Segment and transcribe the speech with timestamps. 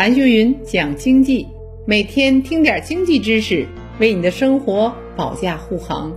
[0.00, 1.46] 韩秀云讲经济，
[1.86, 3.66] 每天听点经济知识，
[3.98, 6.16] 为你的生活保驾护航。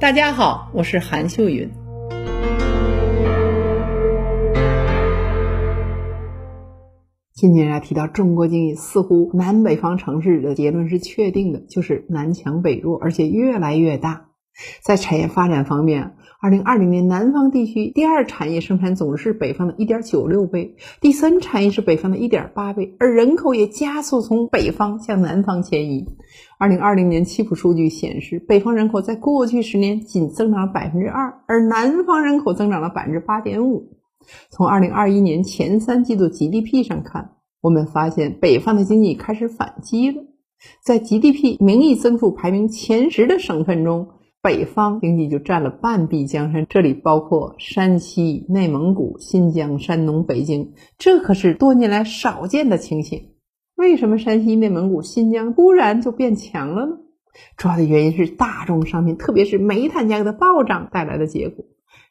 [0.00, 1.70] 大家好，我是韩秀云。
[7.34, 14.27] 今天啊，提到中国经济，似乎南北方城市的结论是确定的，就是南强北弱，而且越来越大。
[14.82, 26.06] 在产业发展方面，二零二零年南方地区第二产业生产总值是北方的一点九六倍，第三产业是北方的一点八倍，而人口也加速从北方向南方迁移。
[26.58, 33.96] 二零二零年七普数据显示，北方人口在过去十年仅增长了百分之二，而南方人口增长了百分之八点五。
[34.50, 37.30] 从二零二一年前三季度 GDP 上看，
[37.60, 40.22] 我们发现北方的经济开始反击了。
[40.84, 44.08] 在 GDP 名义增速排名前十的省份中，
[44.40, 53.30] 北方经济就占了半壁江山，这里包括山西、内蒙古、新疆、山东、北京，这可是多年来少见的情形。
[53.74, 56.92] 为什么山西、内蒙古、新疆突然就变强了呢？
[57.56, 61.64] 主要的原因是大宗商品，特别是煤炭价格的暴涨带来的结果。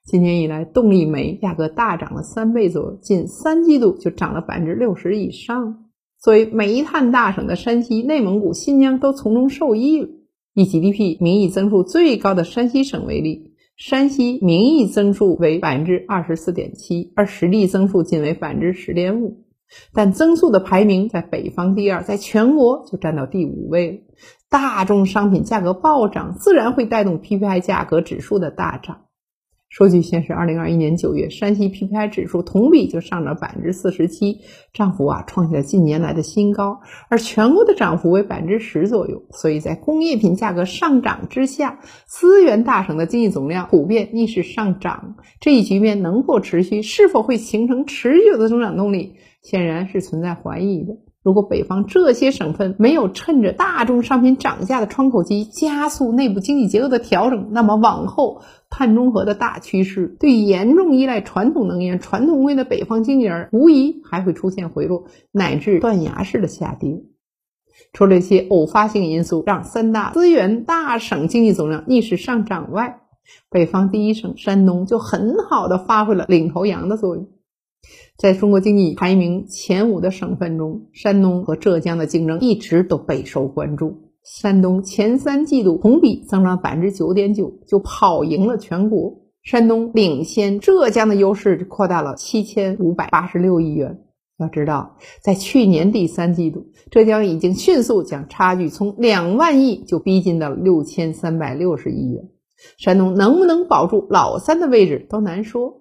[0.06, 5.86] 今年以来，动力煤价格大涨了三倍左右，仅三季度就涨了百分之六十以上。
[6.22, 10.10] 作为煤炭大省的山西、内蒙古、新疆都从中受益了。
[10.58, 19.46] 以 GDP 名义增速最高的山西省为例，山西名义增速为百分之二十四点七，而实际增速仅为百分之十点五。
[19.94, 23.98] 但增速的排名在北方第二，在全国就占到第五位了。
[24.50, 29.02] 大众商品价格暴涨，自然会带动 PPI 价格指数的大涨。
[29.70, 34.40] 数据显示，二零二一年九月，山西 PPI 指数同比就上涨百分之四十七，
[34.74, 39.22] 涨幅啊创下了近年来的新高，而全国的涨幅为百分之十左右。
[39.32, 50.94] 所以在工业品价格上涨之下，资源大省的经济总量普遍逆势上涨，这一局面能否持续，是否会形成持久的增长动力，显然是存在怀疑的。
[51.28, 67.04] 如果北方这些省份没有趁着大宗商品涨价的窗口期加速内部经济结构的调整，那么往后碳中和的大趋势对严重依赖传统能源、传统工业的北方经济而无疑还会出现回落，乃至断崖式的下跌。
[67.92, 73.02] 除了这些偶发性因素让三大资源大省经济总量逆势上涨外，
[73.50, 77.28] 北方第一省山东就很好的发挥了领头羊的作用。
[78.18, 84.04] 在中国经济排名前五的省份中，山东和浙江的竞争一直都备受关注。
[84.24, 89.20] 山东前三季度同比增长百分之九点九，就跑赢了全国。
[89.44, 94.00] 山东领先浙江的优势就扩大了七千五百八十六亿元。
[94.38, 102.30] 要知道，在去年第三季度，浙江已经迅速将差距从两万亿就逼近到六千三百六十亿元。
[102.78, 105.77] 山东能不能保住老三的位置都难说。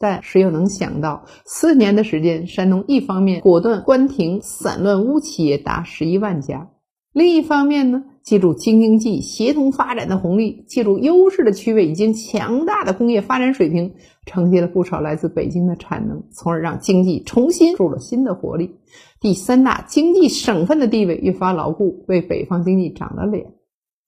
[0.00, 6.70] 但谁又能想到，四年的时间，山东一方面果断关停散乱污企业达十一万家，
[7.12, 13.92] 另一方面呢，借助京津冀协同发展的红利，借助优势的区位以及强大的工业发展水平，
[14.24, 18.76] 承接了不少来自北京的产能，从而让经济重新注入了新的活力。
[19.20, 23.52] 第三大经济省份的地位越发牢固，为北方经济长了脸。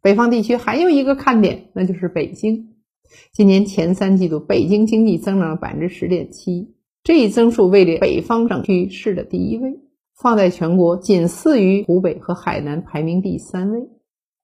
[0.00, 2.71] 北方地区还有一个看点，那就是北京。
[3.32, 6.74] 今年前三季度，北京经济增长了百分之十点七，
[7.04, 9.80] 这一增速位列北方省区市的第一位，
[10.20, 13.88] 放在全国仅次于湖北和海南，排名第三位。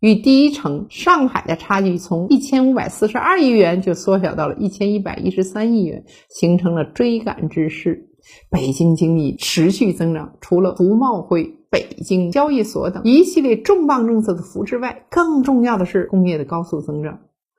[0.00, 8.08] 与第一城上海的差距从一千五百四十二亿元就缩小到了一千一百一十三亿元，形成了追赶之势。
[8.48, 17.18] 北京经济持续增长，除了服贸会、北京交易所等一系列重磅政策的扶持外，更重要的是工业的高速增长。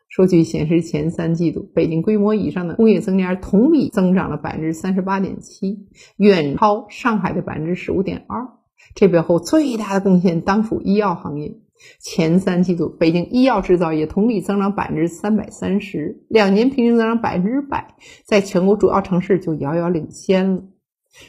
[0.09, 5.87] 数据显示，前三季度北京规模以上的工业增加值同比增长了百分之三十八点七，
[6.17, 8.49] 远超上海的百分之十五点二。
[8.95, 11.59] 这背后最大的贡献当属医药行业。
[12.01, 17.95] 前三季度，北京医药制造业同比增长百分之三百三十，两年平均增长百分之百，
[18.25, 20.63] 在全国主要城市就遥遥领先了。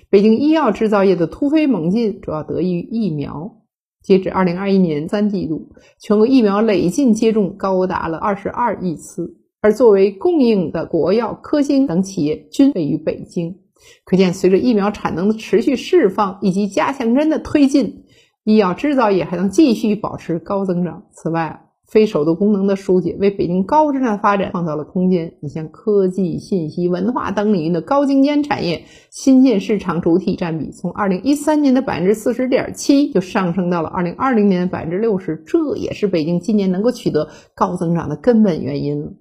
[0.08, 3.59] 北京医药制造业的突飞猛进，主要得益于疫苗。
[4.02, 5.68] 截止二零二一年三季度，
[5.98, 13.58] 全国疫苗累计接种高达了二十二亿次，而作为供应的国药科兴等企业均位于北京。
[14.04, 18.04] 可见，随着疫苗产能的持续释放以及加强针的推进，
[18.44, 21.04] 医药制造业还能继续保持高增长。
[21.12, 25.34] 此外，非首都功能的疏解为北京高质量发展创造了空间。
[25.40, 39.12] 你像科技、信息、文化等领域的高精尖产业，新建市场主体占比从二零一三年的百分之四十点七就上升到了二零二零年的百分之六十，这也是北京今年能够取得高增长的根本原因了。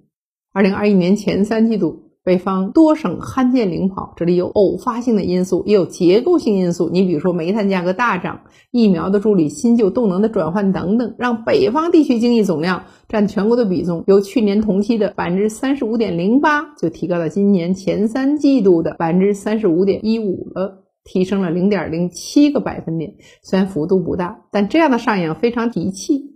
[0.52, 6.90] 二零二一年前三季度，北方多省罕见领跑，这里有偶发性的因素，也有结构性因素。
[6.90, 8.40] 你比如说煤炭价格大涨、
[8.70, 23.14] 疫苗的助力、新旧动能的转换等等，让北方地区经济总量占全国的比重由去年同期的百分之三十五点零八，就提高到今年前三季度的百分之三十五点一五了，提升了零点零七个百分点。
[23.42, 26.29] 虽然幅度不大，但这样的上扬非常提气。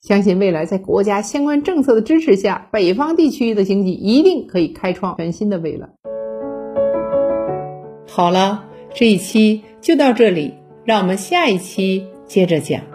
[0.00, 5.90] 相信未来在国家相关政策的支持下，北方地区的经济一定可以开创全新的未来。
[8.08, 8.64] 好了，
[8.94, 10.54] 这一期就到这里，
[10.84, 12.89] 让我们下一期接着讲。